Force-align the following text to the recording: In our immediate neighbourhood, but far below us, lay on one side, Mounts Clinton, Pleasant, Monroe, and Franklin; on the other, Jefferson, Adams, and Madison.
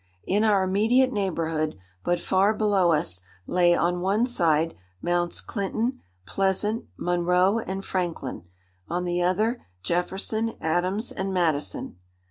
In 0.25 0.43
our 0.43 0.63
immediate 0.63 1.13
neighbourhood, 1.13 1.77
but 2.03 2.19
far 2.19 2.55
below 2.55 2.91
us, 2.91 3.21
lay 3.45 3.75
on 3.75 4.01
one 4.01 4.25
side, 4.25 4.73
Mounts 4.99 5.41
Clinton, 5.41 5.99
Pleasant, 6.25 6.85
Monroe, 6.97 7.59
and 7.59 7.85
Franklin; 7.85 8.41
on 8.87 9.03
the 9.03 9.21
other, 9.21 9.63
Jefferson, 9.83 10.55
Adams, 10.59 11.11
and 11.11 11.31
Madison. 11.31 11.97